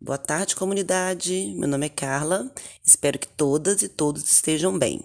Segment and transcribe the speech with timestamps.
[0.00, 1.54] Boa tarde, comunidade.
[1.56, 2.50] Meu nome é Carla.
[2.84, 5.02] Espero que todas e todos estejam bem.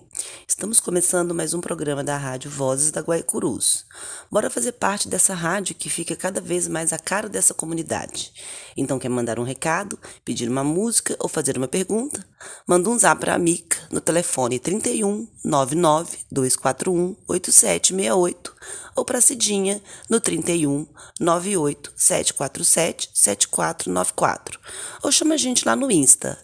[0.48, 3.86] Estamos começando mais um programa da Rádio Vozes da Guaicurus.
[4.32, 8.34] Bora fazer parte dessa rádio que fica cada vez mais a cara dessa comunidade.
[8.76, 12.26] Então, quer mandar um recado, pedir uma música ou fazer uma pergunta?
[12.66, 18.56] Manda um zap para a Mica no telefone 31 99 241 8768
[18.96, 20.88] ou para Cidinha no 31
[21.20, 24.60] 98 747 7494.
[25.04, 26.38] Ou chama a gente lá no Insta,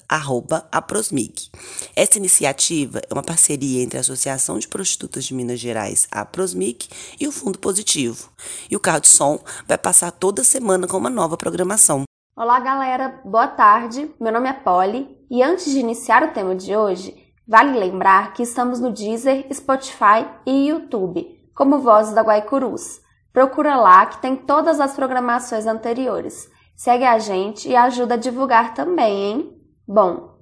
[0.71, 1.49] aprosmig.
[1.95, 6.88] Essa iniciativa é uma parceria entre a Associação de Prostitutas de Minas Gerais, a Aprosmic,
[7.20, 8.30] e o Fundo Positivo.
[8.70, 12.04] E o carro de som vai passar toda semana com uma nova programação.
[12.35, 13.21] Olá, galera.
[13.23, 14.09] Boa tarde.
[14.20, 17.16] Meu nome é Polly e antes de iniciar o tema de hoje,
[17.48, 23.02] vale lembrar que estamos no Deezer, Spotify e YouTube como Vozes da Guaicurus.
[23.32, 26.49] Procura lá que tem todas as programações anteriores.
[26.76, 29.62] Segue a gente e ajuda a divulgar também, hein?
[29.87, 30.37] Bom,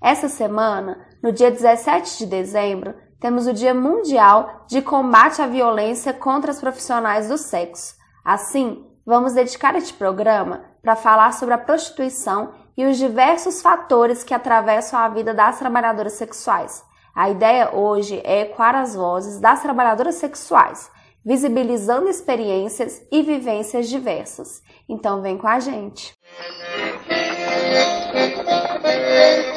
[0.00, 6.12] essa semana, no dia 17 de dezembro, temos o Dia Mundial de Combate à Violência
[6.12, 7.94] contra as Profissionais do Sexo.
[8.24, 14.34] Assim, vamos dedicar este programa para falar sobre a prostituição e os diversos fatores que
[14.34, 16.82] atravessam a vida das trabalhadoras sexuais.
[17.14, 20.90] A ideia hoje é ecoar as vozes das trabalhadoras sexuais,
[21.24, 24.60] visibilizando experiências e vivências diversas.
[24.88, 26.16] Então vem com a gente!
[28.82, 29.51] carrega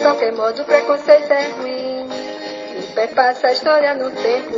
[0.00, 2.08] qualquer modo, preconceito é ruim.
[2.78, 4.56] E perpassa a história no tempo.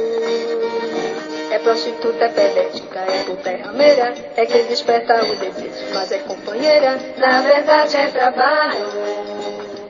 [1.51, 4.15] É prostituta, é pedética, é puta, é rameira.
[4.37, 6.99] É que desperta o desejo, mas é companheira.
[7.19, 8.87] Na verdade, é trabalho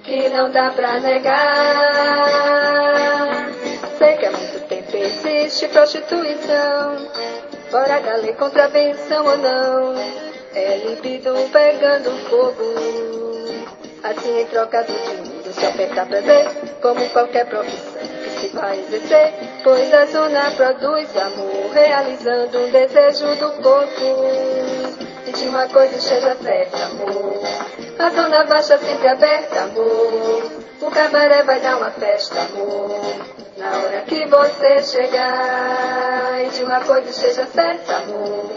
[0.02, 1.42] que não dá pra negar.
[3.98, 6.96] Sei que há muito tempo existe prostituição.
[7.70, 9.94] Bora, galera, contravenção ou não.
[10.54, 12.74] É libido pegando fogo.
[14.02, 14.92] Assim em troca do
[15.52, 16.46] se oferta prazer,
[16.80, 19.32] como qualquer profissão que se vai exercer.
[19.62, 25.02] Pois a zona produz amor, realizando um desejo do corpo.
[25.26, 27.40] E de uma coisa esteja certa, amor.
[27.98, 30.52] A zona baixa sempre aberta, amor.
[30.80, 33.00] O cabaré vai dar uma festa, amor.
[33.56, 38.50] Na hora que você chegar, e de uma coisa esteja certa, amor.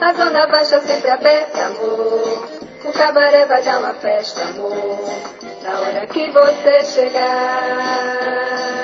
[0.00, 2.48] A zona baixa sempre aberta, amor.
[2.82, 4.98] O cabaré vai dar uma festa, amor,
[5.62, 8.79] na hora que você chegar.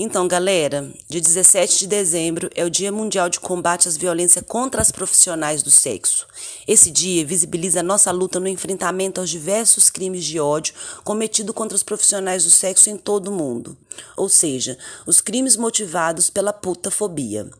[0.00, 4.80] Então, galera, dia 17 de dezembro é o Dia Mundial de Combate às Violências contra
[4.80, 6.24] as Profissionais do Sexo.
[6.68, 10.72] Esse dia visibiliza a nossa luta no enfrentamento aos diversos crimes de ódio
[11.02, 13.76] cometidos contra os profissionais do sexo em todo o mundo,
[14.16, 17.50] ou seja, os crimes motivados pela putafobia.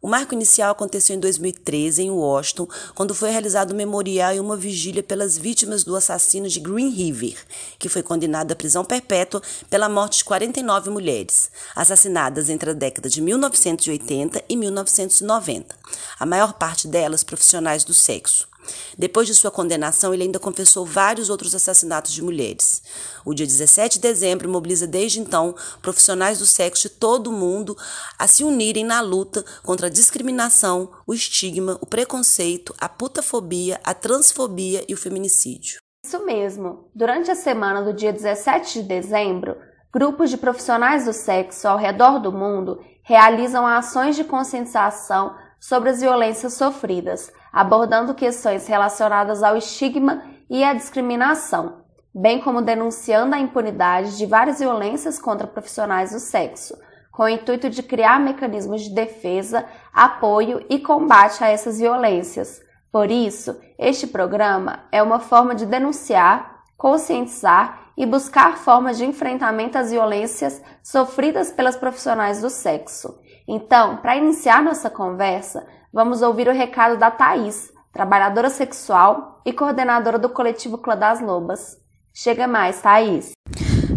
[0.00, 4.56] O marco inicial aconteceu em 2013 em Washington, quando foi realizado um memorial e uma
[4.56, 7.36] vigília pelas vítimas do assassino de Green River,
[7.78, 13.08] que foi condenado à prisão perpétua pela morte de 49 mulheres, assassinadas entre a década
[13.08, 15.74] de 1980 e 1990,
[16.18, 18.53] a maior parte delas profissionais do sexo.
[18.96, 22.82] Depois de sua condenação, ele ainda confessou vários outros assassinatos de mulheres.
[23.24, 27.76] O dia 17 de dezembro mobiliza desde então profissionais do sexo de todo o mundo
[28.18, 33.94] a se unirem na luta contra a discriminação, o estigma, o preconceito, a putafobia, a
[33.94, 35.78] transfobia e o feminicídio.
[36.04, 36.90] Isso mesmo.
[36.94, 39.56] Durante a semana do dia 17 de dezembro,
[39.92, 45.34] grupos de profissionais do sexo ao redor do mundo realizam ações de conscientização
[45.66, 51.84] sobre as violências sofridas, abordando questões relacionadas ao estigma e à discriminação,
[52.14, 56.76] bem como denunciando a impunidade de várias violências contra profissionais do sexo,
[57.10, 62.60] com o intuito de criar mecanismos de defesa, apoio e combate a essas violências.
[62.92, 69.78] Por isso, este programa é uma forma de denunciar, conscientizar e buscar formas de enfrentamento
[69.78, 73.18] às violências sofridas pelas profissionais do sexo.
[73.46, 80.18] Então, para iniciar nossa conversa, vamos ouvir o recado da Thaís, trabalhadora sexual e coordenadora
[80.18, 81.76] do coletivo Clã das Lobas.
[82.14, 83.32] Chega mais, Thaís.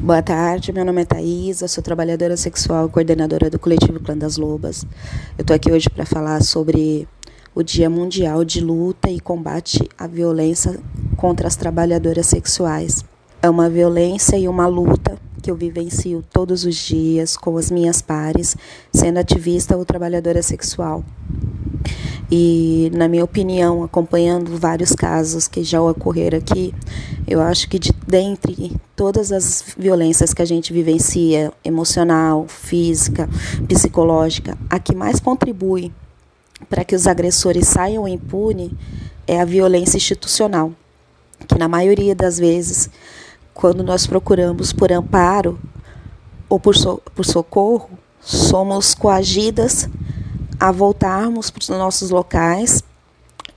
[0.01, 4.17] Boa tarde, meu nome é Thaís, eu sou trabalhadora sexual e coordenadora do coletivo Clã
[4.17, 4.85] das Lobas.
[5.37, 7.07] Eu estou aqui hoje para falar sobre
[7.55, 10.77] o Dia Mundial de Luta e Combate à Violência
[11.15, 13.05] contra as Trabalhadoras Sexuais.
[13.41, 15.17] É uma violência e uma luta
[15.47, 18.57] que eu vivencio todos os dias com as minhas pares,
[18.91, 21.05] sendo ativista ou trabalhadora sexual.
[22.29, 26.73] E, na minha opinião, acompanhando vários casos que já ocorreram aqui,
[27.25, 33.29] eu acho que de, dentre todas as violências que a gente vivencia, emocional, física,
[33.69, 35.93] psicológica, a que mais contribui
[36.69, 38.71] para que os agressores saiam impunes
[39.25, 40.73] é a violência institucional,
[41.47, 42.89] que na maioria das vezes,
[43.57, 45.59] quando nós procuramos por amparo
[46.47, 47.89] ou por, so, por socorro,
[48.21, 49.89] somos coagidas
[50.59, 52.83] a voltarmos para os nossos locais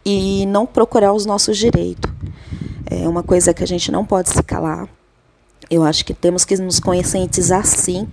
[0.03, 2.11] e não procurar os nossos direitos.
[2.87, 4.89] É uma coisa que a gente não pode se calar.
[5.69, 8.09] Eu acho que temos que nos conscientizar sim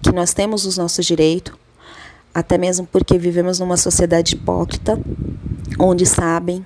[0.00, 1.52] que nós temos os nossos direitos,
[2.32, 4.96] até mesmo porque vivemos numa sociedade hipócrita,
[5.80, 6.64] onde sabem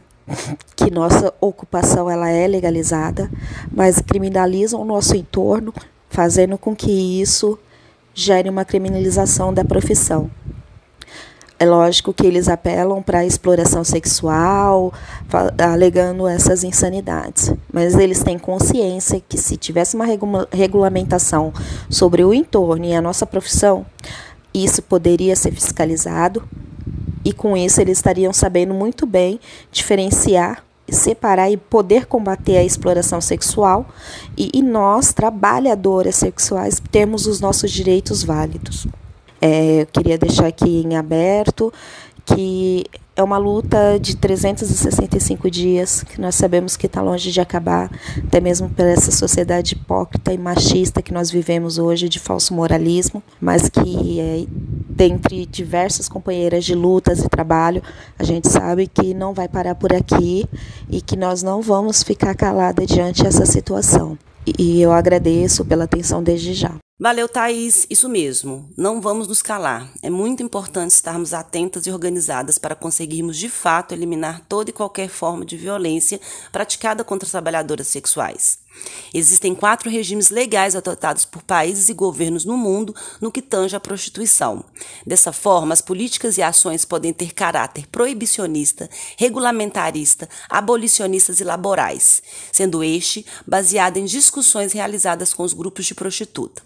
[0.74, 3.30] que nossa ocupação ela é legalizada,
[3.70, 5.72] mas criminalizam o nosso entorno,
[6.08, 7.58] fazendo com que isso
[8.14, 10.30] gere uma criminalização da profissão.
[11.58, 14.92] É lógico que eles apelam para a exploração sexual,
[15.56, 17.52] alegando essas insanidades.
[17.72, 20.06] Mas eles têm consciência que se tivesse uma
[20.52, 21.52] regulamentação
[21.88, 23.86] sobre o entorno e a nossa profissão,
[24.52, 26.42] isso poderia ser fiscalizado
[27.24, 29.40] e com isso eles estariam sabendo muito bem
[29.72, 33.86] diferenciar separar e poder combater a exploração sexual
[34.36, 38.86] e, e nós, trabalhadoras sexuais, temos os nossos direitos válidos.
[39.40, 41.72] É, eu queria deixar aqui em aberto
[42.24, 42.84] que
[43.16, 47.90] é uma luta de 365 dias, que nós sabemos que está longe de acabar,
[48.26, 53.22] até mesmo por essa sociedade hipócrita e machista que nós vivemos hoje, de falso moralismo,
[53.40, 54.44] mas que, é,
[54.90, 57.82] dentre diversas companheiras de lutas e trabalho,
[58.18, 60.44] a gente sabe que não vai parar por aqui
[60.90, 64.18] e que nós não vamos ficar calada diante dessa situação.
[64.58, 66.83] E eu agradeço pela atenção desde já.
[66.96, 67.88] Valeu, Thaís.
[67.90, 68.70] Isso mesmo.
[68.76, 69.92] Não vamos nos calar.
[70.00, 75.08] É muito importante estarmos atentas e organizadas para conseguirmos de fato eliminar toda e qualquer
[75.08, 76.20] forma de violência
[76.52, 78.60] praticada contra trabalhadoras sexuais.
[79.12, 83.80] Existem quatro regimes legais adotados por países e governos no mundo no que tange à
[83.80, 84.64] prostituição.
[85.06, 92.22] Dessa forma, as políticas e ações podem ter caráter proibicionista, regulamentarista, abolicionistas e laborais,
[92.52, 96.62] sendo este baseado em discussões realizadas com os grupos de prostituta.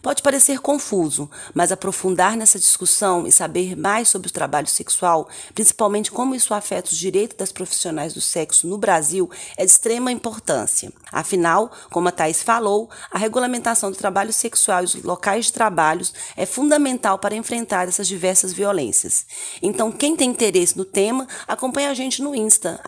[0.00, 6.10] Pode parecer confuso, mas aprofundar nessa discussão e saber mais sobre o trabalho sexual, principalmente
[6.10, 10.92] como isso afeta os direitos das profissionais do sexo no Brasil, é de extrema importância.
[11.10, 16.06] Afinal, como a Thais falou, a regulamentação do trabalho sexual e os locais de trabalho
[16.36, 19.26] é fundamental para enfrentar essas diversas violências.
[19.62, 22.80] Então, quem tem interesse no tema, acompanhe a gente no Insta,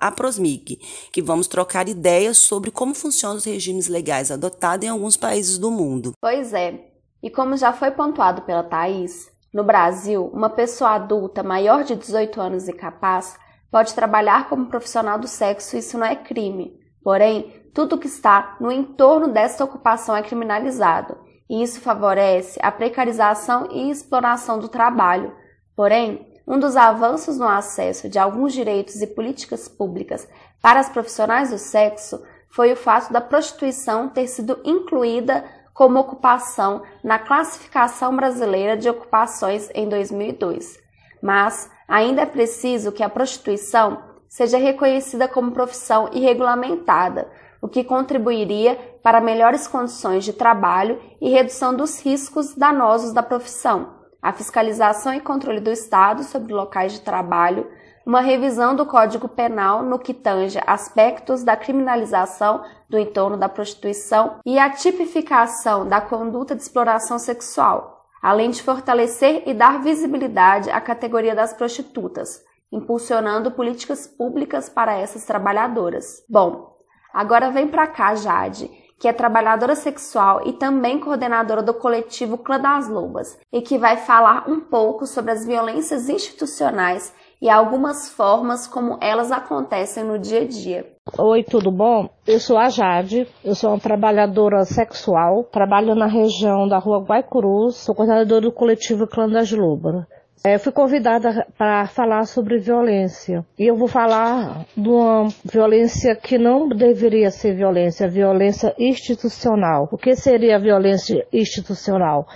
[0.00, 0.80] aprosmig,
[1.12, 5.70] que vamos trocar ideias sobre como funcionam os regimes legais adotados em alguns países do
[5.70, 6.12] mundo.
[6.20, 6.90] Pois é,
[7.22, 12.40] e como já foi pontuado pela Thais, no Brasil, uma pessoa adulta maior de 18
[12.40, 13.36] anos e capaz
[13.70, 16.78] pode trabalhar como profissional do sexo, isso não é crime.
[17.02, 23.68] Porém, tudo que está no entorno desta ocupação é criminalizado, e isso favorece a precarização
[23.70, 25.34] e exploração do trabalho.
[25.76, 30.28] Porém, um dos avanços no acesso de alguns direitos e políticas públicas
[30.60, 35.44] para as profissionais do sexo foi o fato da prostituição ter sido incluída
[35.80, 40.78] como ocupação na classificação brasileira de ocupações em 2002.
[41.22, 47.30] Mas ainda é preciso que a prostituição seja reconhecida como profissão e regulamentada,
[47.62, 53.94] o que contribuiria para melhores condições de trabalho e redução dos riscos danosos da profissão,
[54.20, 57.66] a fiscalização e controle do Estado sobre locais de trabalho,
[58.04, 64.36] uma revisão do Código Penal no que tange aspectos da criminalização do entorno da prostituição
[64.44, 70.80] e a tipificação da conduta de exploração sexual, além de fortalecer e dar visibilidade à
[70.80, 72.42] categoria das prostitutas,
[72.72, 76.22] impulsionando políticas públicas para essas trabalhadoras.
[76.28, 76.76] Bom,
[77.12, 82.60] agora vem para cá, Jade, que é trabalhadora sexual e também coordenadora do coletivo Clã
[82.60, 88.66] das Lobas, e que vai falar um pouco sobre as violências institucionais e algumas formas
[88.66, 90.86] como elas acontecem no dia a dia.
[91.18, 92.08] Oi, tudo bom?
[92.26, 97.76] Eu sou a Jade, eu sou uma trabalhadora sexual, trabalho na região da rua Guaicurus,
[97.76, 100.04] sou coordenadora do coletivo Clã das Lobas.
[100.42, 103.44] É, fui convidada para falar sobre violência.
[103.58, 109.86] E eu vou falar de uma violência que não deveria ser violência, violência institucional.
[109.92, 112.26] O que seria violência institucional?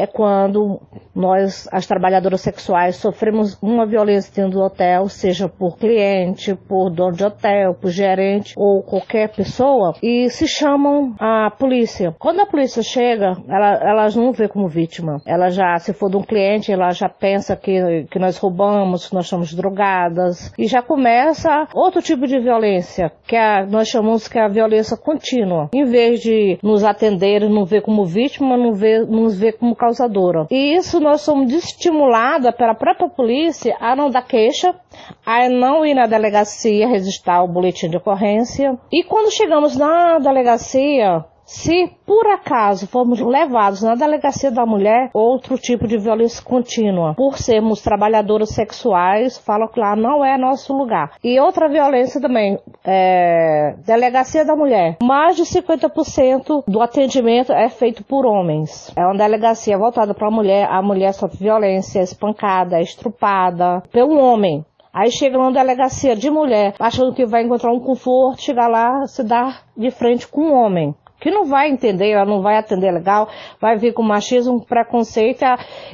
[0.00, 0.80] É quando
[1.14, 7.12] nós, as trabalhadoras sexuais, sofremos uma violência dentro do hotel, seja por cliente, por dono
[7.12, 12.14] de hotel, por gerente ou qualquer pessoa, e se chamam a polícia.
[12.18, 15.20] Quando a polícia chega, ela, elas não vê como vítima.
[15.26, 19.14] Ela já, se for de um cliente, ela já pensa que, que nós roubamos, que
[19.14, 24.38] nós somos drogadas, e já começa outro tipo de violência, que é, nós chamamos que
[24.38, 25.68] é a violência contínua.
[25.74, 30.46] Em vez de nos atender, não ver como vítima, não ver, nos ver como causadora.
[30.50, 34.74] E isso nós somos estimulada pela própria polícia a não dar queixa,
[35.26, 38.78] a não ir na delegacia registrar o boletim de ocorrência.
[38.92, 45.58] E quando chegamos na delegacia, se por acaso formos levados na delegacia da mulher, outro
[45.58, 51.10] tipo de violência contínua, por sermos trabalhadoras sexuais, fala que lá não é nosso lugar.
[51.24, 54.98] E outra violência também, é, delegacia da mulher.
[55.02, 58.92] Mais de 50% do atendimento é feito por homens.
[58.96, 63.82] É uma delegacia voltada para a mulher, a mulher sofre violência, é espancada, é estrupada
[63.90, 64.64] pelo homem.
[64.92, 69.24] Aí chega numa delegacia de mulher, achando que vai encontrar um conforto, chegar lá, se
[69.24, 73.28] dar de frente com um homem que não vai entender, ela não vai atender legal,
[73.60, 75.44] vai vir com machismo, preconceito,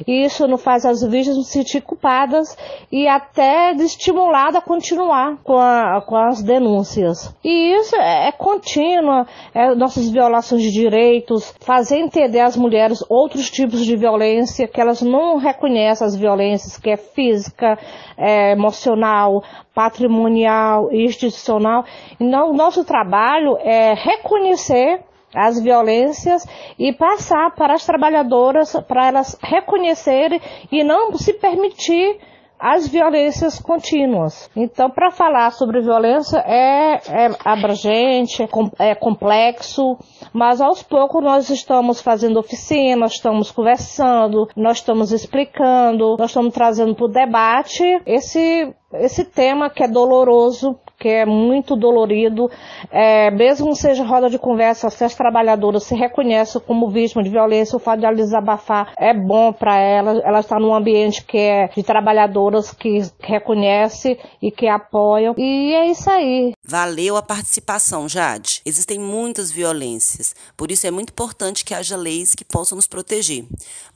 [0.07, 2.57] e isso não faz as vítimas se sentir culpadas
[2.91, 7.35] e até desestimulada a continuar com, a, com as denúncias.
[7.43, 13.49] E isso é, é contínua, é nossas violações de direitos, fazer entender às mulheres outros
[13.49, 17.77] tipos de violência, que elas não reconhecem as violências, que é física,
[18.17, 19.43] é emocional,
[19.73, 21.85] patrimonial, institucional.
[22.19, 25.01] Então, o nosso trabalho é reconhecer
[25.33, 26.45] as violências
[26.79, 30.41] e passar para as trabalhadoras para elas reconhecerem
[30.71, 32.19] e não se permitir
[32.59, 34.49] as violências contínuas.
[34.55, 39.97] Então, para falar sobre violência é, é abrangente, é, é complexo,
[40.33, 46.53] mas aos poucos nós estamos fazendo oficina, nós estamos conversando, nós estamos explicando, nós estamos
[46.53, 52.49] trazendo para o debate esse esse tema que é doloroso, que é muito dolorido,
[52.91, 57.29] é, mesmo que seja roda de conversa, se as trabalhadoras se reconhecem como vítima de
[57.29, 61.37] violência, o fato de elas desabafar é bom para elas, ela está num ambiente que
[61.37, 66.53] é de trabalhadoras que reconhecem e que apoiam, e é isso aí.
[66.69, 68.61] Valeu a participação, Jade.
[68.65, 73.45] Existem muitas violências, por isso é muito importante que haja leis que possam nos proteger.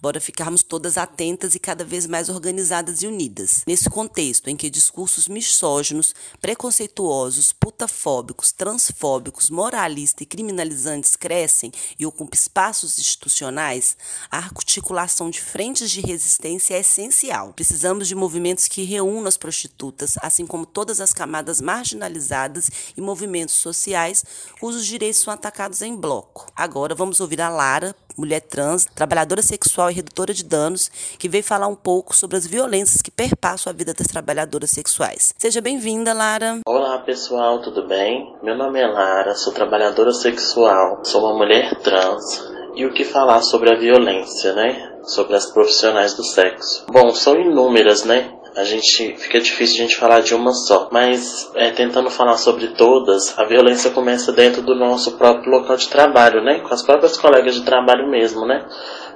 [0.01, 3.63] Bora ficarmos todas atentas e cada vez mais organizadas e unidas.
[3.67, 12.33] Nesse contexto em que discursos misóginos, preconceituosos, putafóbicos, transfóbicos, moralistas e criminalizantes crescem e ocupam
[12.33, 13.97] espaços institucionais,
[14.31, 17.51] a articulação de frentes de resistência é essencial.
[17.51, 22.60] Precisamos de movimentos que reúnam as prostitutas, assim como todas as camadas marginalizadas
[22.95, 24.23] e movimentos sociais
[24.59, 26.47] cujos direitos são atacados em bloco.
[26.55, 31.43] Agora vamos ouvir a Lara, mulher trans, trabalhadora sexual e redutora de danos, que veio
[31.43, 35.33] falar um pouco sobre as violências que perpassam a vida das trabalhadoras sexuais.
[35.37, 36.59] Seja bem-vinda, Lara.
[36.65, 38.35] Olá, pessoal, tudo bem?
[38.43, 42.51] Meu nome é Lara, sou trabalhadora sexual, sou uma mulher trans.
[42.75, 44.99] E o que falar sobre a violência, né?
[45.03, 46.85] Sobre as profissionais do sexo.
[46.89, 48.31] Bom, são inúmeras, né?
[48.55, 52.67] A gente fica difícil a gente falar de uma só, mas é, tentando falar sobre
[52.69, 56.59] todas, a violência começa dentro do nosso próprio local de trabalho, né?
[56.59, 58.65] Com as próprias colegas de trabalho mesmo, né?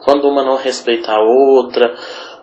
[0.03, 1.95] Quando uma não respeita a outra,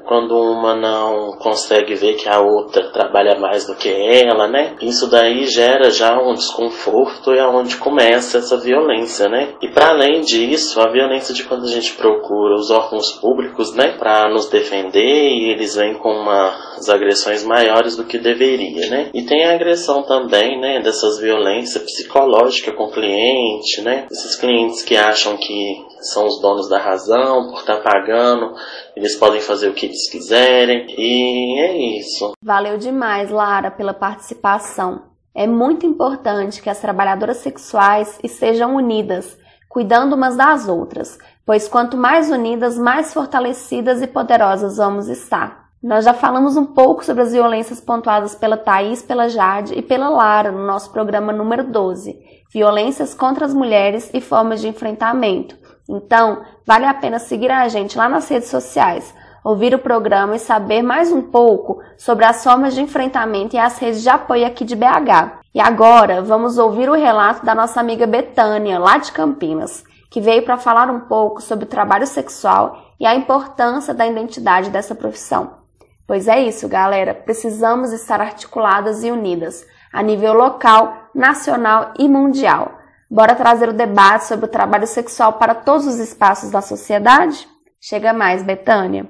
[0.06, 4.76] quando uma não consegue ver que a outra trabalha mais do que ela, né?
[4.80, 9.54] Isso daí gera já um desconforto e é onde começa essa violência, né?
[9.60, 13.96] E para além disso, a violência de quando a gente procura os órgãos públicos, né,
[13.98, 19.10] para nos defender e eles vêm com umas agressões maiores do que deveria, né?
[19.14, 24.06] E tem a agressão também, né, dessas violências psicológicas com o cliente, né?
[24.10, 28.54] Esses clientes que acham que são os donos da razão por estar tá pagando,
[28.96, 32.32] eles podem fazer o que eles quiserem e é isso.
[32.42, 35.02] Valeu demais, Lara, pela participação.
[35.34, 41.96] É muito importante que as trabalhadoras sexuais estejam unidas, cuidando umas das outras, pois quanto
[41.96, 45.62] mais unidas, mais fortalecidas e poderosas vamos estar.
[45.82, 50.08] Nós já falamos um pouco sobre as violências pontuadas pela Thaís, pela Jade e pela
[50.08, 52.16] Lara no nosso programa número 12,
[52.52, 55.56] Violências contra as Mulheres e Formas de Enfrentamento.
[55.88, 59.12] Então, vale a pena seguir a gente lá nas redes sociais,
[59.44, 63.78] ouvir o programa e saber mais um pouco sobre as formas de enfrentamento e as
[63.78, 65.40] redes de apoio aqui de BH.
[65.54, 70.44] E agora, vamos ouvir o relato da nossa amiga Betânia, lá de Campinas, que veio
[70.44, 75.62] para falar um pouco sobre o trabalho sexual e a importância da identidade dessa profissão.
[76.06, 82.81] Pois é isso, galera, precisamos estar articuladas e unidas a nível local, nacional e mundial
[83.12, 87.46] Bora trazer o debate sobre o trabalho sexual para todos os espaços da sociedade?
[87.78, 89.06] Chega mais, Betânia.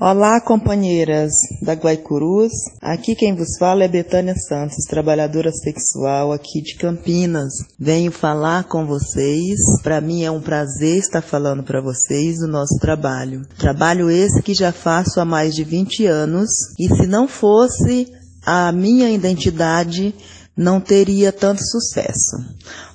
[0.00, 1.30] Olá, companheiras
[1.62, 2.50] da Guaicurus.
[2.82, 7.52] Aqui quem vos fala é Betânia Santos, trabalhadora sexual aqui de Campinas.
[7.78, 9.60] Venho falar com vocês.
[9.84, 13.42] Para mim é um prazer estar falando para vocês do nosso trabalho.
[13.56, 18.12] Trabalho esse que já faço há mais de 20 anos e se não fosse
[18.44, 20.14] a minha identidade,
[20.58, 22.36] não teria tanto sucesso.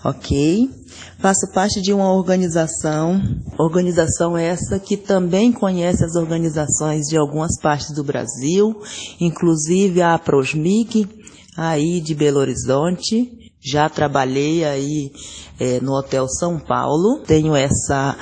[0.03, 0.69] OK?
[1.17, 3.21] Faço parte de uma organização,
[3.57, 8.75] organização essa que também conhece as organizações de algumas partes do Brasil,
[9.17, 11.07] inclusive a Prosmig,
[11.55, 13.31] aí de Belo Horizonte.
[13.65, 15.13] Já trabalhei aí
[15.57, 18.17] é, no Hotel São Paulo, tenho essa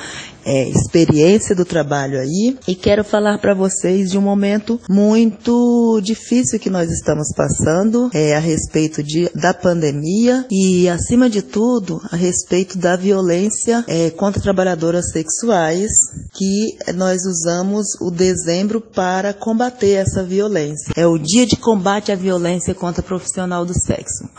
[0.46, 6.60] é, experiência do trabalho aí e quero falar para vocês de um momento muito difícil
[6.60, 12.16] que nós estamos passando é, a respeito de, da pandemia e, acima de tudo, a
[12.16, 15.92] respeito da violência é, contra trabalhadoras sexuais
[16.34, 20.94] que nós usamos o dezembro para combater essa violência.
[20.96, 24.30] É o dia de combate à violência contra profissional do sexo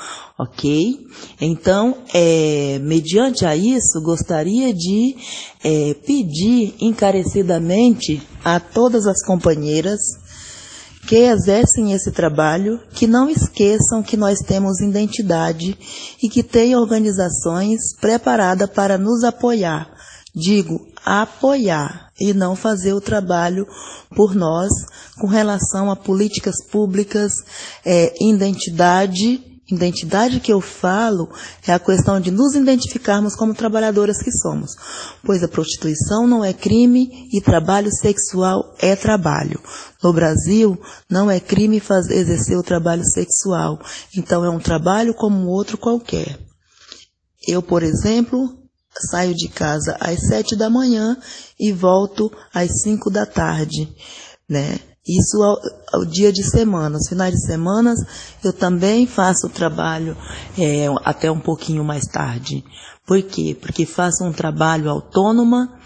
[0.42, 1.06] ok?
[1.40, 5.16] Então, é, mediante a isso, gostaria de
[5.64, 10.00] é, pedir encarecidamente a todas as companheiras
[11.06, 15.76] que exercem esse trabalho, que não esqueçam que nós temos identidade
[16.22, 19.90] e que tem organizações preparadas para nos apoiar.
[20.34, 23.66] Digo, apoiar e não fazer o trabalho
[24.14, 24.70] por nós
[25.18, 27.32] com relação a políticas públicas,
[27.84, 31.30] é, identidade Identidade que eu falo
[31.66, 34.72] é a questão de nos identificarmos como trabalhadoras que somos,
[35.24, 39.58] pois a prostituição não é crime e trabalho sexual é trabalho.
[40.02, 43.80] No Brasil, não é crime fazer, exercer o trabalho sexual,
[44.14, 46.38] então é um trabalho como outro qualquer.
[47.48, 48.54] Eu, por exemplo,
[49.10, 51.16] saio de casa às sete da manhã
[51.58, 53.88] e volto às cinco da tarde,
[54.46, 54.78] né?
[55.06, 55.60] Isso ao,
[55.92, 56.96] ao, dia de semana.
[56.96, 57.94] Os finais de semana
[58.42, 60.16] eu também faço o trabalho
[60.56, 62.64] é, até um pouquinho mais tarde.
[63.04, 63.56] Por quê?
[63.60, 65.80] Porque faço um trabalho autônoma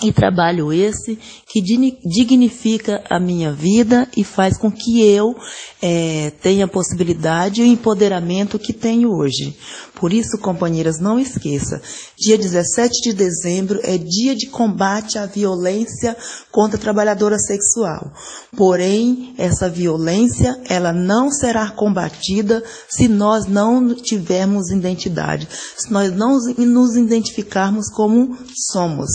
[0.00, 5.36] e trabalho esse que dignifica a minha vida e faz com que eu
[5.82, 9.56] é, tenha a possibilidade e o empoderamento que tenho hoje.
[9.98, 11.82] Por isso, companheiras, não esqueça,
[12.16, 16.16] dia 17 de dezembro é dia de combate à violência
[16.52, 18.12] contra a trabalhadora sexual.
[18.56, 26.38] Porém, essa violência, ela não será combatida se nós não tivermos identidade, se nós não
[26.56, 28.36] nos identificarmos como
[28.70, 29.08] somos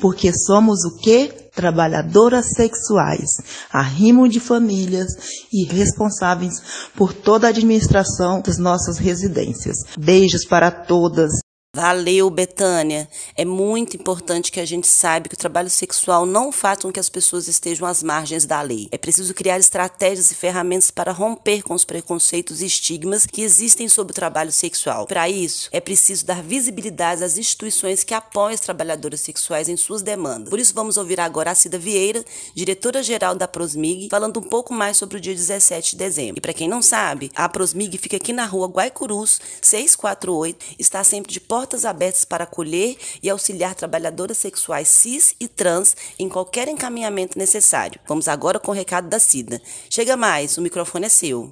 [0.00, 1.39] porque somos o que?
[1.54, 3.28] Trabalhadoras sexuais,
[3.72, 5.08] arrimo de famílias
[5.52, 6.54] e responsáveis
[6.94, 9.76] por toda a administração das nossas residências.
[9.98, 11.30] Beijos para todas.
[11.72, 13.08] Valeu, Betânia.
[13.36, 16.98] É muito importante que a gente saiba que o trabalho sexual não faz com que
[16.98, 18.88] as pessoas estejam às margens da lei.
[18.90, 23.88] É preciso criar estratégias e ferramentas para romper com os preconceitos e estigmas que existem
[23.88, 25.06] sobre o trabalho sexual.
[25.06, 30.02] Para isso, é preciso dar visibilidade às instituições que apoiam as trabalhadoras sexuais em suas
[30.02, 30.50] demandas.
[30.50, 34.96] Por isso, vamos ouvir agora a Cida Vieira, diretora-geral da Prosmig, falando um pouco mais
[34.96, 36.38] sobre o dia 17 de dezembro.
[36.38, 41.30] E para quem não sabe, a Prosmig fica aqui na rua Guaicurus, 648, está sempre
[41.30, 46.68] de porta portas abertas para acolher e auxiliar trabalhadoras sexuais cis e trans em qualquer
[46.68, 48.00] encaminhamento necessário.
[48.08, 49.60] Vamos agora com o recado da Cida.
[49.90, 51.50] Chega mais, o microfone é seu.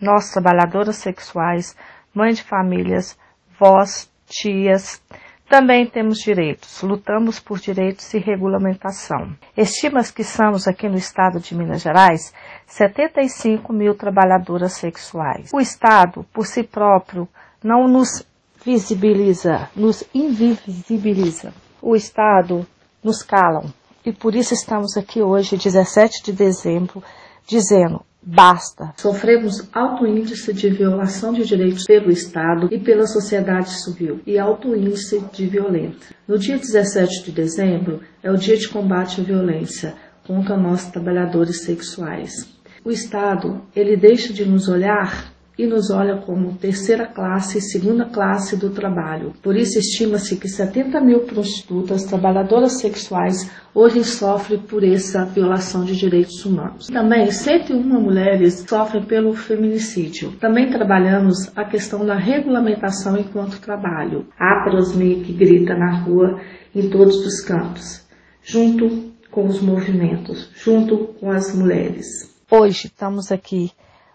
[0.00, 1.76] Nós, trabalhadoras sexuais,
[2.14, 3.14] mães de famílias,
[3.60, 5.02] vós, tias,
[5.50, 9.36] também temos direitos, lutamos por direitos e regulamentação.
[9.54, 12.32] Estimas que somos aqui no estado de Minas Gerais
[12.66, 15.50] 75 mil trabalhadoras sexuais.
[15.52, 17.28] O Estado, por si próprio,
[17.62, 18.24] não nos
[18.64, 21.52] visibiliza, nos invisibiliza.
[21.80, 22.66] O Estado
[23.02, 23.72] nos calam.
[24.04, 27.02] E por isso estamos aqui hoje, 17 de dezembro,
[27.46, 28.92] dizendo basta.
[28.98, 34.74] Sofremos alto índice de violação de direitos pelo Estado e pela sociedade civil e alto
[34.76, 36.14] índice de violência.
[36.26, 39.94] No dia 17 de dezembro é o dia de combate à violência
[40.24, 42.48] contra nós trabalhadores sexuais.
[42.84, 48.06] O Estado, ele deixa de nos olhar e nos olha como terceira classe e segunda
[48.06, 49.32] classe do trabalho.
[49.42, 55.96] Por isso, estima-se que 70 mil prostitutas, trabalhadoras sexuais, hoje sofrem por essa violação de
[55.96, 56.86] direitos humanos.
[56.86, 60.32] Também, 101 mulheres sofrem pelo feminicídio.
[60.40, 64.26] Também trabalhamos a questão da regulamentação enquanto trabalho.
[64.38, 66.40] A Prosmi que grita na rua
[66.74, 68.06] em todos os cantos,
[68.42, 72.32] junto com os movimentos, junto com as mulheres.
[72.50, 73.70] Hoje estamos aqui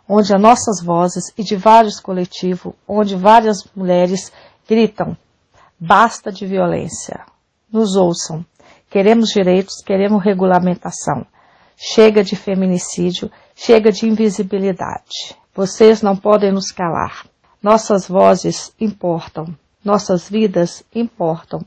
[0.07, 4.31] onde as nossas vozes e de vários coletivos, onde várias mulheres
[4.67, 5.17] gritam:
[5.79, 7.25] basta de violência.
[7.71, 8.45] Nos ouçam.
[8.89, 11.25] Queremos direitos, queremos regulamentação.
[11.75, 15.35] Chega de feminicídio, chega de invisibilidade.
[15.53, 17.27] Vocês não podem nos calar.
[17.61, 21.59] Nossas vozes importam, nossas vidas importam.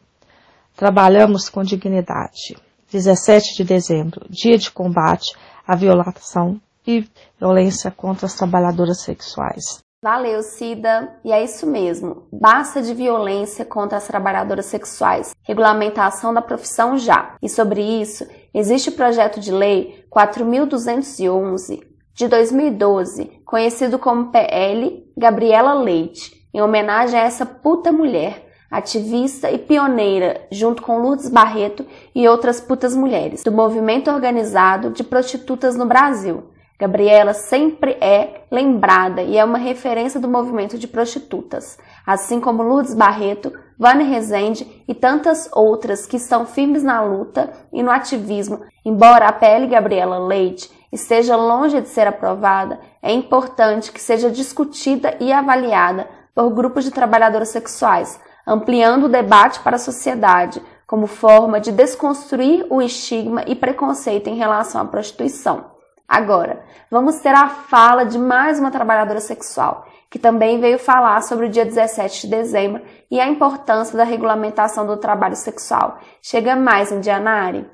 [0.74, 2.56] Trabalhamos com dignidade.
[2.90, 7.06] 17 de dezembro, dia de combate à violação e
[7.38, 9.82] violência contra as trabalhadoras sexuais.
[10.02, 11.14] Valeu, Cida.
[11.22, 12.26] E é isso mesmo.
[12.32, 15.34] Basta de violência contra as trabalhadoras sexuais.
[15.42, 17.34] Regulamentação da profissão já.
[17.42, 21.80] E sobre isso, existe o projeto de lei 4211
[22.14, 29.58] de 2012, conhecido como PL Gabriela Leite, em homenagem a essa puta mulher, ativista e
[29.58, 35.84] pioneira, junto com Lourdes Barreto e outras putas mulheres, do movimento organizado de prostitutas no
[35.84, 36.44] Brasil
[36.80, 42.94] Gabriela sempre é lembrada e é uma referência do movimento de prostitutas, assim como Lourdes
[42.94, 48.62] Barreto, Vânia Rezende e tantas outras que estão firmes na luta e no ativismo.
[48.82, 55.18] Embora a PL Gabriela Leite esteja longe de ser aprovada, é importante que seja discutida
[55.20, 61.60] e avaliada por grupos de trabalhadoras sexuais, ampliando o debate para a sociedade como forma
[61.60, 65.78] de desconstruir o estigma e preconceito em relação à prostituição.
[66.10, 66.58] Agora,
[66.90, 71.48] vamos ter a fala de mais uma trabalhadora sexual, que também veio falar sobre o
[71.48, 76.00] dia 17 de dezembro e a importância da regulamentação do trabalho sexual.
[76.20, 77.64] Chega mais, Indianari.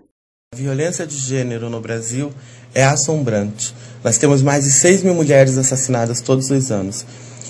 [0.53, 2.31] A violência de gênero no Brasil
[2.75, 3.75] é assombrante.
[4.05, 7.07] Nós temos mais de 6 mil mulheres assassinadas todos os anos.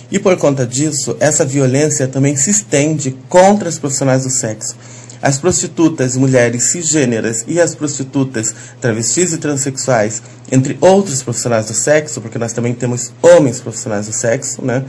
[0.09, 4.77] E por conta disso, essa violência também se estende contra os profissionais do sexo.
[5.27, 12.21] As prostitutas mulheres cisgêneras e as prostitutas travestis e transexuais, entre outros profissionais do sexo,
[12.21, 14.85] porque nós também temos homens profissionais do sexo, né?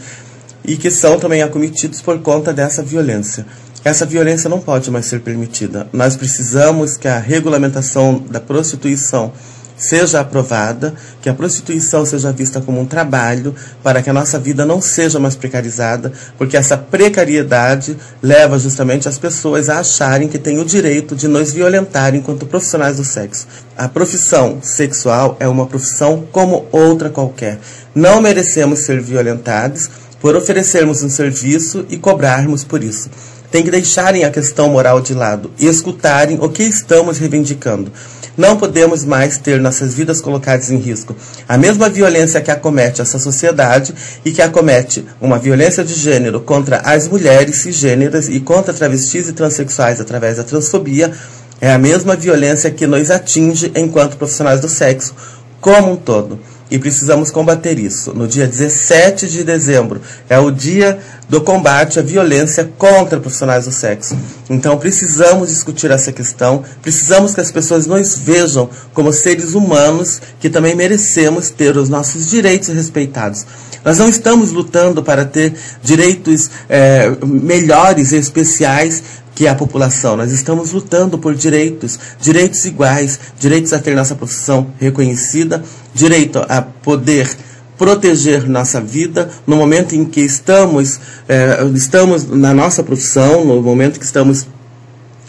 [0.63, 3.47] E que são também acometidos por conta dessa violência.
[3.83, 5.87] Essa violência não pode mais ser permitida.
[5.91, 9.33] Nós precisamos que a regulamentação da prostituição
[9.77, 14.65] seja aprovada, que a prostituição seja vista como um trabalho, para que a nossa vida
[14.65, 20.59] não seja mais precarizada, porque essa precariedade leva justamente as pessoas a acharem que têm
[20.59, 23.47] o direito de nos violentar enquanto profissionais do sexo.
[23.77, 27.59] A profissão sexual é uma profissão como outra qualquer.
[27.93, 33.09] Não merecemos ser violentados por oferecermos um serviço e cobrarmos por isso.
[33.51, 37.91] Tem que deixarem a questão moral de lado e escutarem o que estamos reivindicando.
[38.37, 41.15] Não podemos mais ter nossas vidas colocadas em risco.
[41.47, 46.77] A mesma violência que acomete essa sociedade e que acomete uma violência de gênero contra
[46.77, 51.11] as mulheres cisgêneras e contra travestis e transexuais através da transfobia
[51.59, 55.15] é a mesma violência que nos atinge enquanto profissionais do sexo
[55.59, 58.13] como um todo e precisamos combater isso.
[58.13, 60.99] No dia 17 de dezembro é o dia
[61.29, 64.17] do combate à violência contra profissionais do sexo.
[64.49, 70.49] Então precisamos discutir essa questão, precisamos que as pessoas nos vejam como seres humanos que
[70.49, 73.45] também merecemos ter os nossos direitos respeitados.
[73.83, 79.01] Nós não estamos lutando para ter direitos é, melhores e especiais
[79.37, 80.17] que a população.
[80.17, 86.59] Nós estamos lutando por direitos, direitos iguais, direitos a ter nossa profissão reconhecida, direito a
[86.59, 87.29] poder
[87.77, 93.99] proteger nossa vida no momento em que estamos, é, estamos na nossa profissão, no momento
[93.99, 94.47] que estamos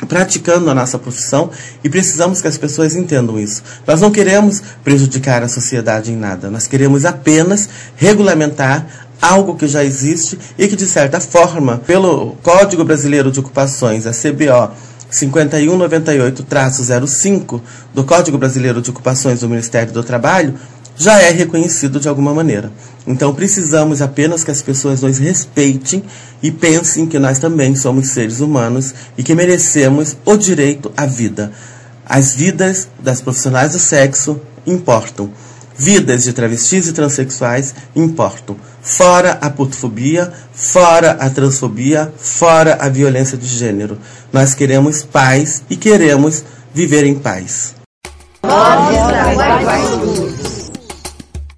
[0.08, 1.50] praticando a nossa profissão
[1.84, 3.62] e precisamos que as pessoas entendam isso.
[3.86, 8.86] Nós não queremos prejudicar a sociedade em nada, nós queremos apenas regulamentar
[9.20, 14.12] algo que já existe e que, de certa forma, pelo Código Brasileiro de Ocupações, a
[14.12, 14.72] CBO
[15.10, 17.60] 5198-05
[17.94, 20.54] do Código Brasileiro de Ocupações do Ministério do Trabalho,
[20.96, 22.72] já é reconhecido de alguma maneira.
[23.06, 26.02] Então precisamos apenas que as pessoas nos respeitem
[26.42, 31.52] e pensem que nós também somos seres humanos e que merecemos o direito à vida.
[32.04, 35.30] As vidas das profissionais do sexo importam.
[35.78, 38.56] Vidas de travestis e transexuais importam.
[38.82, 43.96] Fora a putofobia, fora a transfobia, fora a violência de gênero.
[44.32, 46.42] Nós queremos paz e queremos
[46.74, 47.76] viver em paz.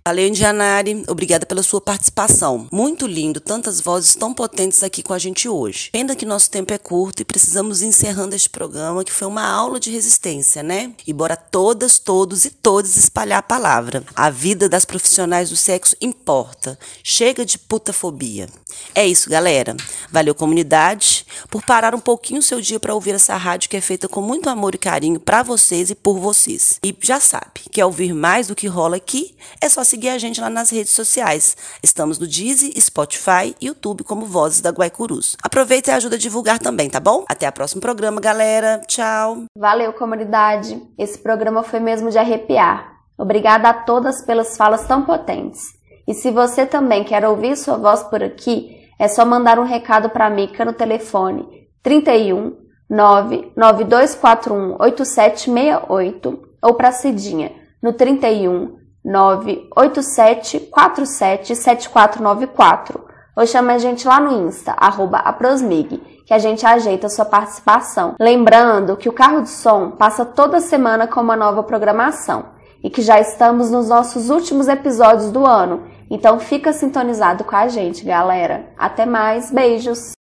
[0.03, 1.05] Valeu, Indianari.
[1.09, 2.67] Obrigada pela sua participação.
[2.73, 5.91] Muito lindo, tantas vozes tão potentes aqui com a gente hoje.
[5.93, 9.79] Pena que nosso tempo é curto e precisamos encerrando este programa, que foi uma aula
[9.79, 10.93] de resistência, né?
[11.07, 14.03] E bora todas, todos e todas espalhar a palavra.
[14.17, 16.79] A vida das profissionais do sexo importa.
[17.05, 18.49] Chega de putafobia.
[18.95, 19.77] É isso, galera.
[20.11, 23.81] Valeu, comunidade, por parar um pouquinho o seu dia para ouvir essa rádio que é
[23.83, 26.81] feita com muito amor e carinho para vocês e por vocês.
[26.83, 29.37] E já sabe, quer ouvir mais do que rola aqui?
[29.61, 31.57] É só seguir a gente lá nas redes sociais.
[31.83, 35.37] Estamos no Deezy, Spotify e YouTube como Vozes da Guaicurus.
[35.43, 37.25] Aproveita e ajuda a divulgar também, tá bom?
[37.29, 38.81] Até o próximo programa, galera.
[38.87, 39.45] Tchau.
[39.59, 40.81] Valeu, comunidade.
[40.97, 43.01] Esse programa foi mesmo de arrepiar.
[43.19, 45.61] Obrigada a todas pelas falas tão potentes.
[46.07, 50.09] E se você também quer ouvir sua voz por aqui, é só mandar um recado
[50.11, 52.57] para Mica no telefone 31
[52.89, 64.47] 99241 8768 ou para Cidinha no 31 98747 7494 ou chama a gente lá no
[64.47, 68.15] Insta, arroba aprosmig, que a gente ajeita a sua participação.
[68.21, 72.47] Lembrando que o Carro de Som passa toda semana com uma nova programação
[72.85, 77.69] e que já estamos nos nossos últimos episódios do ano, então fica sintonizado com a
[77.69, 78.67] gente, galera.
[78.77, 80.13] Até mais, beijos!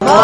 [0.00, 0.14] Nossa,